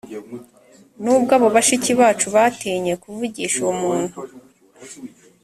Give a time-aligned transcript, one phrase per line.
[1.03, 4.15] nubwo abo bashiki bacu batinye kuvugisha uwo muntu